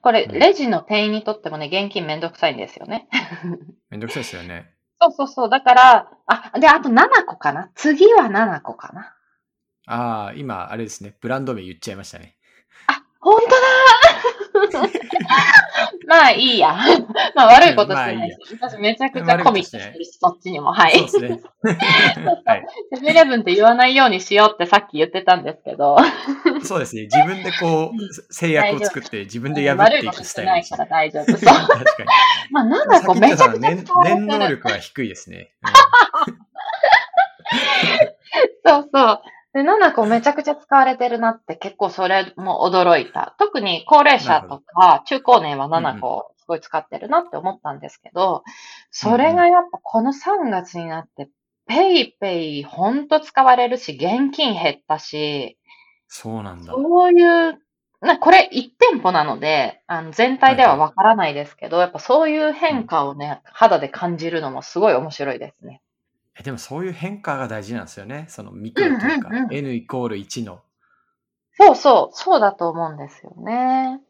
[0.00, 3.08] これ、うんレジの店員にとってもね、現金めんどくさいんですよね。
[3.90, 4.72] めんどくさいですよね。
[5.00, 5.48] そうそうそう。
[5.48, 9.14] だから、あ、で、あと7個かな次は7個かな
[9.86, 11.14] ああ、今、あれですね。
[11.20, 12.38] ブランド名言っちゃいましたね。
[13.20, 13.56] 本当だ
[16.06, 16.74] まあいいや。
[17.34, 18.36] まあ悪いことしてないし。
[18.60, 20.72] 私めちゃくちゃコミットしてるし、そっちにも。
[20.72, 21.08] はい。
[21.08, 21.40] そうですね。
[22.44, 22.66] はい。
[22.94, 25.96] セブンイレブンって言わないようにしようってさっき言ってたんですけど。
[26.62, 27.02] そうですね。
[27.02, 31.24] 自分でこう、制約を作って自分で破っていく悪いことしスタイルですてないから大丈夫。
[31.32, 31.38] そう。
[31.38, 32.08] 確かに。
[32.50, 32.64] まあ
[33.00, 34.26] 7個めちゃくちゃ念使われてる。
[34.26, 35.50] 念能力が低いですね。
[38.64, 39.20] そうそう。
[39.54, 43.34] で、7個めちゃくちゃ使われてるなって結構それも驚いた。
[43.38, 48.42] 特に高齢者とか中高年は7個すごい使ってるなって思ったんですけど、
[48.90, 51.28] それがやっぱこの3月になって
[51.66, 55.58] ペイペイほんと使われるし、現金減ったし、
[56.08, 56.72] そうなんだ。
[56.72, 57.58] そういう、
[58.00, 65.82] なこれ1店舗なので、あの全体ではわからないですけど、やっぱそういう変化をね、肌で感じるのもすごい面白いですね。
[66.38, 68.26] えでもそういう変化が大事なんですよね。
[68.28, 70.60] そのミクロというか、うんうんうん N イコール1の。
[71.52, 74.00] そうそう、そうだと思うんですよね。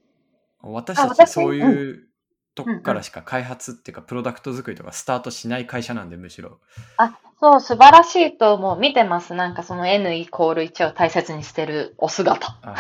[0.61, 2.09] 私たちそういう
[2.55, 6.61] とこからしか開発っていうか、プロダクト作りとかスタートしない会社なんで、むしろ。
[6.99, 8.79] あ、そう、素晴らしいと思う。
[8.79, 9.33] 見てます。
[9.35, 12.59] なんかその N イコール1を大切にしてるお姿。
[12.63, 12.75] あ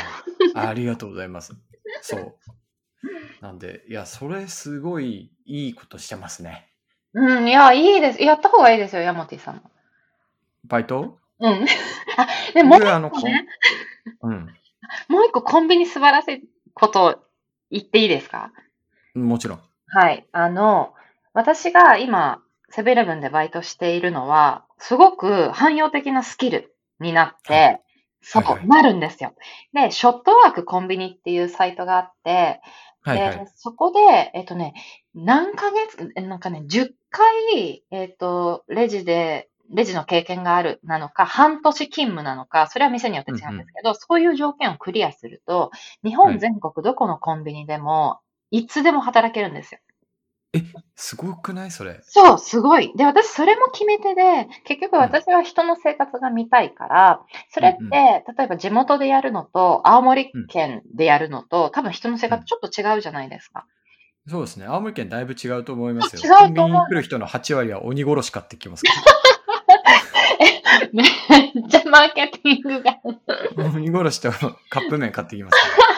[0.54, 1.54] ありがとうございます。
[2.02, 2.34] そう。
[3.40, 6.68] なんで、いや、それすごいいいことしてますね。
[7.14, 8.22] うん、いや、いいです。
[8.22, 9.62] やった方がいいですよ、ヤモティさんも。
[10.64, 11.16] バイト？
[11.40, 11.66] うん。
[12.16, 13.46] あ、でももう一個ね、
[14.22, 14.54] うん。
[15.08, 17.16] もう一個コンビニ素晴らしいことを
[17.70, 18.52] 言っていいですか？
[19.14, 19.60] もちろん。
[19.86, 20.26] はい。
[20.32, 20.94] あの、
[21.32, 27.82] 私が今、セブンイレブンでバイトしているのは、すごく汎用的なスキルになって、はい
[28.20, 29.32] そう、はいはいなるんですよ。
[29.72, 32.60] で、ショットワークコンビニっていうサイトがあって、
[33.08, 33.46] はいはいで。
[33.56, 34.74] そこで、えっとね、
[35.14, 45.70] 何ヶ月、えなんかね、10回、えっと、レジで、レジの経験があるなのか、半年勤務なのか、それは店によって違うんですけど、そういう条件をクリアすると、
[46.04, 49.80] 日本全国どこのコンビニでも、いつでも働けるんですよ。
[50.96, 51.70] すごくない？
[51.70, 52.00] それ。
[52.02, 52.92] そう、すごい。
[52.96, 63.66] で、私、それも決め手で、結局私は人の生活が見たいから、それって、うんうん例えば地元でやるのと、青森県でやるのと、多分人の生活ちょっと違うじゃないですか。
[64.28, 64.66] そうですね。
[64.66, 66.22] 青森県だいぶ違うと思いますよ。
[66.22, 68.92] 違うと思う来る人の8割は鬼殺し買ってきますか
[70.92, 71.06] めっ
[71.68, 72.98] ちゃマーケティングが。
[73.56, 73.66] ら。
[73.74, 74.30] 鬼殺しと
[74.68, 75.97] カップ麺買ってきます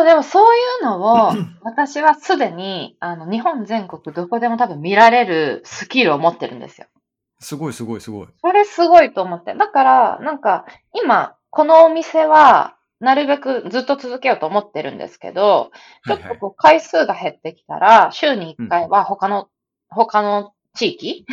[0.00, 1.32] そう、でもそういうのを、
[1.62, 6.86] 私はすでに、あの、日本全国どこでも多分見られるスキルを持ってるんですよ。
[6.94, 7.00] ら。
[7.40, 8.28] すごいすごいすごい。
[8.40, 9.54] それすごいと思って。
[9.54, 15.70] だから、なんか、今、このお店は、なるべくずっと続けようと思ってるんですけど、
[16.06, 16.14] ちょ。
[16.16, 19.48] っとこう回数が減ってきたら、週に1回は他の、
[19.88, 21.26] 他の地域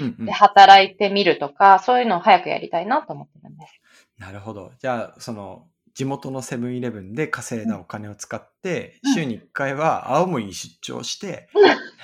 [0.00, 3.80] うんうんで働いてみるとか、そういうのを早くやりたいなと思ってるんです。
[4.18, 4.72] なるほど。
[4.78, 11.48] じゃあ、その、地元のセブンイレブンで稼いだお金を使って、うん週に1回は青森に出張して、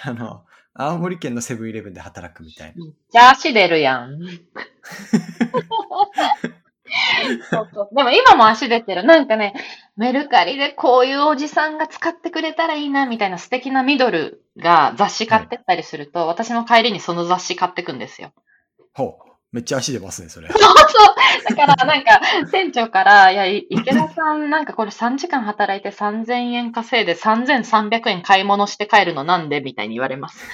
[0.05, 2.85] あの、青森県のセブンイレブンで働くみたいな。
[3.11, 4.19] じゃあ足出るやん。
[7.51, 9.05] そうそうでも今も足出てる。
[9.05, 9.55] なんかね、
[9.97, 18.33] メルカリでこういうおじさんが使ってくれたらいいな、みたいな素敵なミドルが雑誌買ってったりすると、私の帰りにその雑誌買ってくんですよ。
[18.95, 19.28] ほう。
[19.51, 20.49] めっちゃ足出ますね、それ。
[21.49, 30.47] だからなんか、店長から、いや、い池田さんなんかこれ3時間働いて3000円稼いで3300円買い物して帰るのなんでみたいに言われます。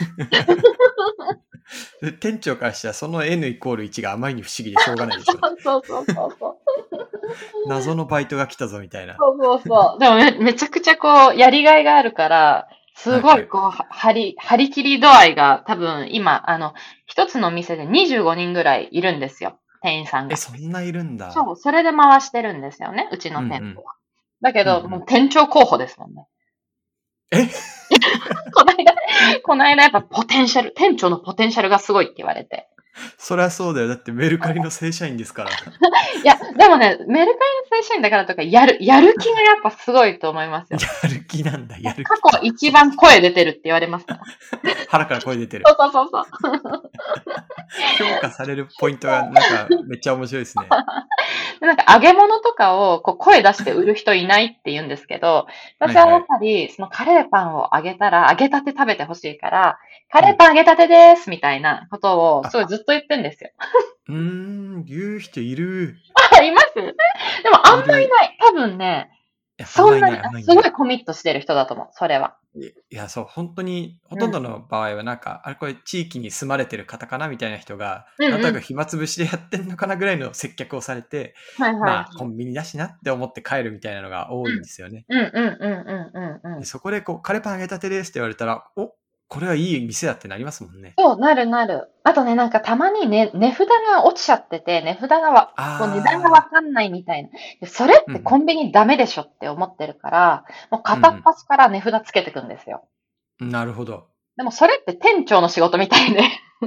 [2.00, 5.38] で 店長からしたらその N イコール1があまりに不思議でしょうがないでしょ。
[5.60, 7.68] そうそうそうそう。
[7.68, 9.16] 謎のバイトが来たぞみたいな。
[9.18, 9.98] そうそうそう。
[9.98, 16.74] でもめめちゃくちゃこう、やりがいがあるから、すごいこう、は張り、張り切り度合いが多分今、あの、
[17.14, 19.60] 一つの店で25人ぐらいいるんですよ。
[19.82, 20.36] 店員さんがえ、。
[20.36, 21.30] そんないるんだ。
[21.30, 23.94] そう、それで回してるんですよね、うちの店舗は。
[24.42, 26.26] だけど、うんうんもう店長候補ですもんね。
[27.30, 27.46] え？
[28.52, 28.94] この間、
[29.44, 32.68] この間やっぱポテンシャル、店長のポテンシャルがすごいって言われて。
[33.18, 33.88] そりゃそうだよ。
[33.88, 35.50] だってメルカリの正社員ですから。
[36.22, 40.78] いや、でもね、メルカリの正社員だからとか、やる、やる気がやっぱすごいと思いますよ。
[41.02, 42.04] やる気なんだ、やる気。
[42.04, 44.20] 過去一番声出てるって言われますから。
[44.88, 45.64] 腹から声出てる。
[45.66, 46.26] そうそうそう
[46.62, 46.82] そう。
[47.98, 49.42] 評価されるポイントがなんか
[49.88, 50.66] めっちゃ面白いですね。
[51.60, 55.46] でなんか揚げ物とかをこう声出して売る人いないって言うんですけど、
[55.78, 59.78] 私はやっぱりそのカレーパンを揚げたら揚げたて食べてほしいから、
[60.10, 63.50] カレーパン揚げたてですみたいなことをすごいずっと言ってんですよ。
[64.08, 65.96] うーん、言う人いる。
[66.32, 66.74] あ、います？
[66.74, 66.82] で
[67.50, 68.36] もあんまりない。
[68.40, 69.10] 多分ね、
[69.66, 72.36] そんなにあんまりないあんま、りないすごいコミットしてる人だと思う、それは。
[72.56, 81.80] いや、そう、本当に、ほとんどの場合は、なんか、あれこれ地域に住まれてる方かなみたいな人が、うんうんなんとなく暇つぶしでやってんのかなぐらいの接客をされて、はいはい。
[81.80, 85.04] まあ、コンビニだしなって思って帰るみたいなのが多いんですよね。
[85.08, 86.66] うんうんうんうんうんうんで。
[86.66, 88.94] そこで、こう、カレーパン揚げたてですって言われたら、お
[89.34, 90.94] これはいい店だってなりますもんね。
[90.96, 91.90] そう、なるなる。
[92.04, 97.30] あとね、なんかたまにね、値札が落ちちゃってて、値札がわ、こう値段がわかんないみたいな。
[97.60, 102.84] でそれってコンビニダメでしょって思ってるから、もう片っ端から値札つけてくんですよ。
[103.40, 104.06] なるほど。
[104.36, 106.22] でもそれって店長の仕事みたいで。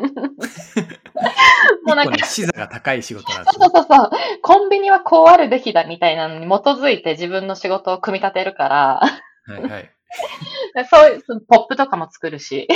[1.85, 3.73] もうなんかね、視座が高い仕事なんですそうね。
[3.73, 4.09] そうそう。
[4.41, 9.01] コンビニはこうあるべきだみたいなのに基づいて自分の仕事を組み立てるから、
[9.45, 9.96] はいはい。
[10.89, 12.67] そういう、ポップとかも作るし。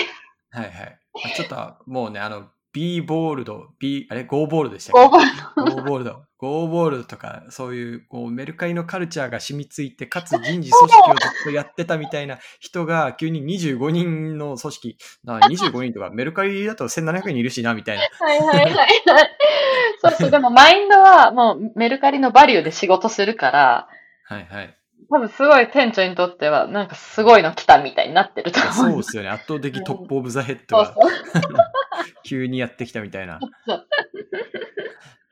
[0.52, 1.00] はいはい。
[1.36, 18.04] ちょっと、もうね、あの、B ボールド、B、あれ ?5 ボールドでしたっけ Go Bold。Go Boldとか、そういう、こう、メルカリのカルチャーが染みついて、かつ人事組織をずっとやってたみたいな人が、急に25人の組織、な25 人とか、メルカリだと1700人いるしな、みたいな。
[18.26, 18.90] はいはいはいはい。
[20.02, 23.88] そうそう、でもマインドはもうメルカリのバリューで仕事するから、
[24.24, 24.78] はいはい。
[25.12, 28.74] 多分すごい店長にとっては、なんかすごいの来たみたいになってると思う。
[28.74, 29.30] そうですよね。
[29.30, 30.96] 圧倒的 top of the head が。
[32.24, 33.40] 急にやってきたみたいな。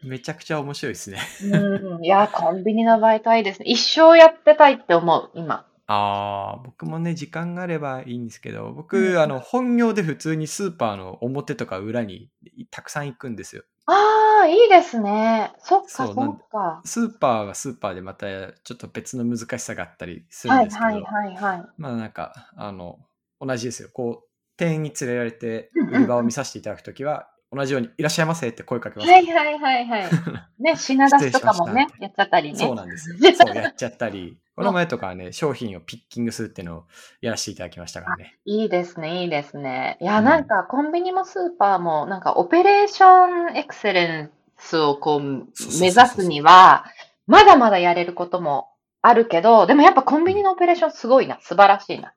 [0.03, 1.19] めちゃくちゃ面白いですね。
[1.43, 2.03] うん。
[2.05, 3.67] いや、コンビニのバイトはいいですね。
[3.67, 5.65] 一生やってたいって思う、今。
[5.87, 12.29] ああ、僕もね、時間があればいいんですけど、僕、うんあの、本業で普通にスーパーの表とか裏に
[12.69, 13.63] たくさん行くんですよ。
[13.91, 15.51] ああ、いいですね。
[15.59, 16.81] そっか、そうそっか。
[16.85, 21.65] スーパーはスーパーでまたちょっと別の難しさがあったりするんはいですけど、はいはいはい。
[21.77, 22.99] まあなんか、あの、
[23.39, 23.89] 同じですよ。
[23.91, 29.11] こう、店員に連れられてうんうんうん売り場を見させていただくときは、同じようにいらっしゃいませって声かけます。
[29.11, 30.09] はいはいはいはい。
[30.59, 32.59] ね、品出しとかもねやっちゃったりね。
[32.59, 33.15] そうなんですよ。
[33.33, 36.83] そう やっちゃったり、この前とかはね、商品をピッキングするっていうのを
[37.21, 38.37] やらせていただきましたからね。
[38.45, 39.97] いいですね、いいですね。
[39.99, 46.85] いや、うんなんかコンビニもスーパーも、なんかオペレーションエクセレンスをこう目指すには、
[47.25, 48.69] まだまだやれることも
[49.01, 52.13] あるけど、でもやっぱコンビニのオペレーションすごいな、素晴らしいな。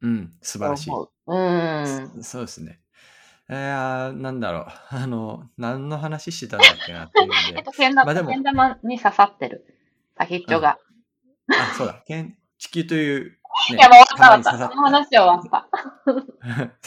[0.00, 0.90] うん、素晴らしい。
[0.90, 1.10] 思う。
[1.26, 2.10] うん。
[2.16, 2.81] そそうですね。
[3.54, 4.66] えー、なんだろう。
[4.96, 7.72] あの、何の話してたんだっけなっていう んでえっと、。
[7.72, 9.66] けん玉、まあでもけん玉に刺さってる。
[10.16, 10.78] 先っちょが。
[11.48, 12.02] あ、そうだ。
[12.06, 13.38] けん地球という、
[13.70, 15.66] ねいや、もう終わったその話は終わっ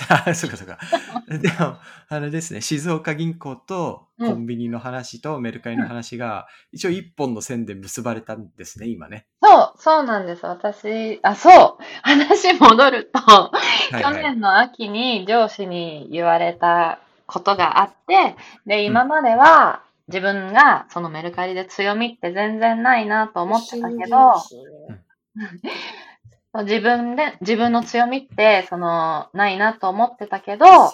[0.08, 0.26] た。
[0.30, 0.78] あそうかそうか。
[1.28, 1.78] でも、
[2.10, 9.26] あれですね、静岡銀行とコンビニの話とメルカリの話が、一応一本の線で結ばれたんですね、今ね。
[9.42, 10.46] そう、そうなんです。
[10.46, 11.84] 私、あ、そう。
[12.02, 13.52] 話戻ると、は
[13.92, 14.16] いはい。
[14.16, 18.36] 去年の秋に上司に言われたことがあって、
[18.66, 24.34] で、今までは自分がそのメルカリで強みって全然ないなと思ってたけど、
[26.64, 30.92] 自分で、自分の強みって、その、ないなと思ってたけど、か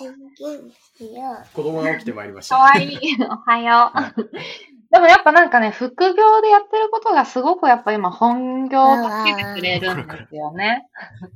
[1.54, 2.58] 子供が起きてまいりました。
[2.58, 3.00] わいい。
[3.24, 4.30] おはよはう。
[4.92, 10.88] でもやっぱなんかね、副業でやってることがすごくやっぱ今本業を助けてくれるんですよね。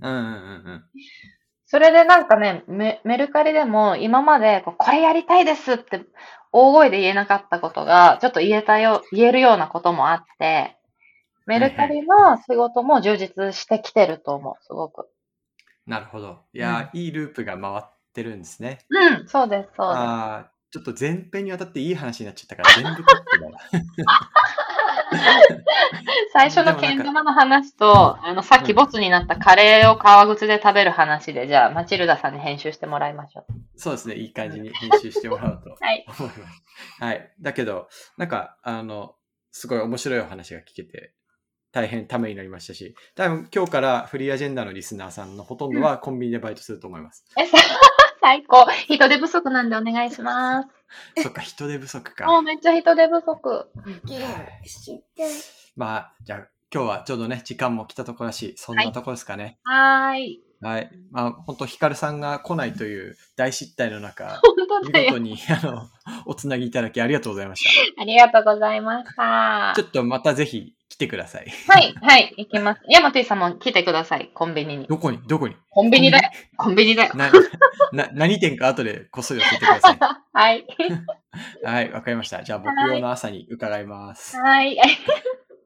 [0.02, 0.84] うんうんうんうん。
[1.66, 6.02] それでなんかね、メメルカリでも今までこうこれやりたいですって
[6.52, 10.76] 大声で言えなかったことが、ちょっと言えたよ、言えるようなこともあって、
[11.46, 15.08] メルカリの仕事も充実してきてると思う、すごく。
[15.86, 16.40] なるほど。
[16.54, 17.82] いやー、いいループが回っ
[18.14, 18.80] てるんですね。
[18.90, 20.00] うん、そうです、そうです。
[20.00, 23.60] ああ、ちょっと前編にわたっていい話になっちゃったから全部カットだわ。
[26.34, 33.54] 最初のけん玉の話と、あの、さっきボツになったカレーを革靴で食べる話で、じゃあ、マチルダさんに編集してもらいましょう。
[33.78, 36.06] そうですね、いい感じに編集してもらおうと はい。
[36.08, 36.64] 思います。
[37.00, 37.34] はい。
[37.40, 37.88] だけど、
[38.18, 39.16] なんか、あの、
[39.52, 41.14] すごい面白いお話が聞けて、
[41.76, 47.26] 大変ためになりましたし、多分今日からフリーアジェンダのリスナーさんのほとんどはコンビニでバイトすると思います。
[47.38, 47.58] え、さ
[48.22, 48.66] 最高。
[48.88, 50.70] 人手不足なんでお願いします。
[51.22, 52.42] そっか、人手不足もうか。
[52.48, 53.70] めっちゃ人手不足。
[55.76, 59.60] まあ、じゃあ今日はちょうどね、時間も来たところだし、そんなところですかね。
[59.66, 60.42] はーい。
[60.62, 60.90] はい。
[61.12, 64.42] まあ、本当ヒカルさんが来ないという大失態の中。
[64.88, 65.90] 見事に、あの、
[66.26, 67.66] おつなぎいただきありがとうございまし
[67.98, 69.82] ありがとうございましたた。
[69.82, 69.86] ちょ。
[69.86, 71.48] っとまたぜひ来てください。
[71.68, 72.82] はい、はい、行きます。
[72.88, 74.88] ヤマティさんも来てください、コンビニに。
[74.88, 75.20] どこに？
[75.28, 75.58] どこに？
[75.70, 76.30] コンビニだよ。
[76.56, 76.96] コンビニ？
[76.96, 77.14] だよ。
[77.16, 77.30] な、
[77.92, 79.98] な、何店か後でこっそり教えてください。
[80.32, 80.66] はい。
[81.66, 82.44] はい、わかりました。
[82.44, 84.38] じゃあ僕用の朝に伺います。
[84.38, 84.78] はい。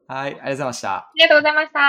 [0.08, 0.96] はい、ありがとうございました。
[0.96, 1.80] ありがとうございました。